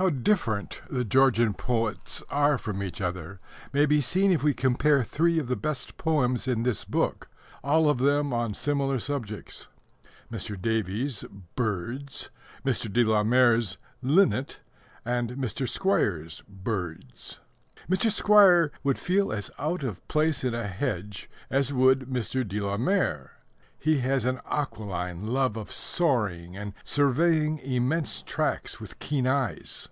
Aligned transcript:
How 0.00 0.08
different 0.08 0.80
the 0.88 1.04
Georgian 1.04 1.52
poets 1.52 2.22
are 2.30 2.56
from 2.56 2.82
each 2.82 3.02
other 3.02 3.38
may 3.70 3.84
be 3.84 4.00
seen 4.00 4.32
if 4.32 4.42
we 4.42 4.54
compare 4.54 5.04
three 5.04 5.38
of 5.38 5.46
the 5.46 5.56
best 5.56 5.98
poems 5.98 6.48
in 6.48 6.62
this 6.62 6.86
book, 6.86 7.28
all 7.62 7.86
of 7.90 7.98
them 7.98 8.32
on 8.32 8.54
similar 8.54 8.98
subjects 8.98 9.68
Mr. 10.32 10.58
Davies's 10.58 11.26
Birds, 11.54 12.30
Mr. 12.64 12.90
de 12.90 13.04
la 13.04 13.22
Mare's 13.22 13.76
Linnet, 14.00 14.60
and 15.04 15.32
Mr. 15.32 15.68
Squire's 15.68 16.42
Birds. 16.48 17.40
Mr. 17.86 18.10
Squire 18.10 18.70
would 18.82 18.98
feel 18.98 19.30
as 19.30 19.50
out 19.58 19.82
of 19.84 20.08
place 20.08 20.42
in 20.44 20.54
a 20.54 20.66
hedge 20.66 21.28
as 21.50 21.74
would 21.74 22.06
Mr. 22.08 22.48
de 22.48 22.58
la 22.58 22.78
Mare. 22.78 23.32
He 23.82 24.00
has 24.00 24.26
an 24.26 24.40
aquiline 24.46 25.28
love 25.28 25.56
of 25.56 25.72
soaring 25.72 26.54
and 26.54 26.74
surveying 26.84 27.56
immense 27.60 28.20
tracts 28.20 28.78
with 28.78 28.98
keen 28.98 29.26
eyes. 29.26 29.88